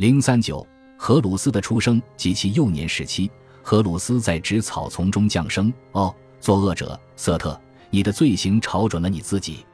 [0.00, 3.30] 零三九，荷鲁斯的出生及其幼年时期。
[3.62, 5.70] 荷鲁斯在植草丛中降生。
[5.92, 9.66] 哦，作恶者瑟特，你的罪行朝准了你自己。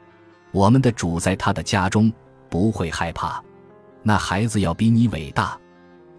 [0.51, 2.11] 我们的主在他的家中
[2.49, 3.41] 不会害怕。
[4.03, 5.57] 那孩子要比你伟大，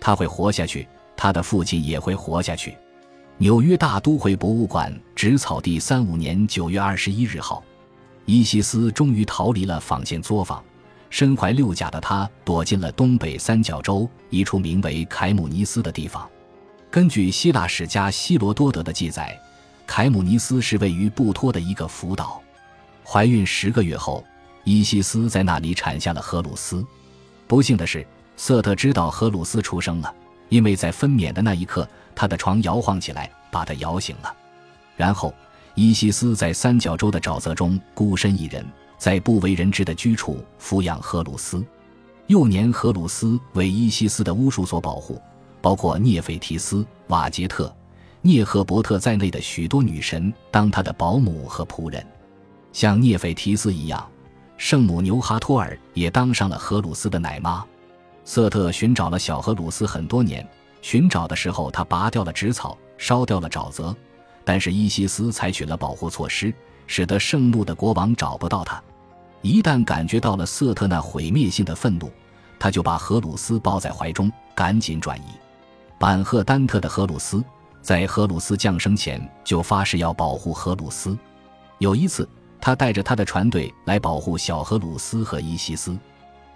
[0.00, 2.74] 他会活下去，他的父亲也会活下去。
[3.36, 7.62] 纽约大都会博物馆植草地三五年九月二十一日号，
[8.24, 10.64] 伊西斯终于逃离了纺线作坊，
[11.10, 16.28] 身怀六甲的他躲进了东北三角洲一处名为凯姆尼斯的地方。
[16.90, 19.38] 根据希腊史家希罗多德的记载，
[19.86, 22.40] 凯姆尼斯是位于布托的一个浮岛。
[23.04, 24.24] 怀孕十个月后，
[24.64, 26.84] 伊西斯在那里产下了荷鲁斯。
[27.46, 28.06] 不幸的是，
[28.36, 30.14] 瑟特知道荷鲁斯出生了，
[30.50, 31.88] 因为在分娩的那一刻。
[32.14, 34.34] 他的床摇晃起来，把他摇醒了。
[34.96, 35.32] 然后，
[35.74, 38.66] 伊西斯在三角洲的沼泽中孤身一人，
[38.98, 41.64] 在不为人知的居处抚养荷鲁斯。
[42.26, 45.18] 幼年荷鲁斯为伊西斯的巫术所保护，
[45.62, 47.74] 包括涅斐提斯、瓦杰特、
[48.20, 52.06] 涅赫伯特在内的许多女神当他的保姆和仆人。
[52.72, 54.06] 像涅斐提斯一样，
[54.58, 57.64] 圣母牛哈托尔也当上了荷鲁斯的奶妈。
[58.24, 60.46] 瑟特寻找了小荷鲁斯很多年。
[60.80, 63.96] 寻找的时候，他拔掉了植草，烧掉了沼泽，
[64.44, 66.54] 但是伊西斯采取了保护措施，
[66.86, 68.80] 使得圣怒的国王找不到他。
[69.42, 72.10] 一旦感觉到了瑟特那毁灭性的愤怒，
[72.58, 75.24] 他就把荷鲁斯抱在怀中，赶紧转移。
[75.98, 77.42] 板赫丹特的荷鲁斯
[77.80, 81.16] 在荷鲁斯降生前就发誓要保护荷鲁斯。
[81.78, 82.28] 有一次，
[82.60, 85.96] 他带着他的船队来保护小荷鲁斯和伊西斯，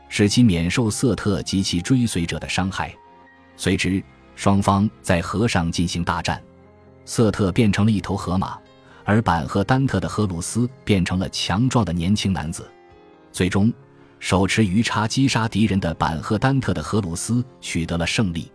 [0.08, 2.92] 使其免受瑟特及其追随者的伤害。
[3.56, 4.02] 随之，
[4.34, 6.42] 双方在河上进行大战，
[7.04, 8.58] 瑟特变成了一头河马，
[9.04, 12.70] 而板赫丹特的荷鲁斯变成了强壮的年轻男子。
[13.32, 13.72] 最终，
[14.18, 18.50] 手持鱼叉击杀敌人的板赫丹特的荷鲁斯取得了胜利。